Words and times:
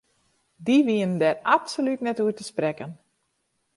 Dy 0.65 0.77
wienen 0.87 1.15
dêr 1.21 1.37
absolút 1.55 1.99
net 2.03 2.21
oer 2.23 2.35
te 2.37 2.43
sprekken. 2.51 2.91